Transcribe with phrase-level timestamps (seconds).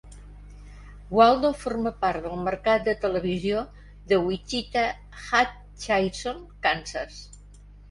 [1.17, 3.61] Waldo forma part del mercat de televisió
[4.13, 7.23] de Wichita-Hutchinson, Kansas.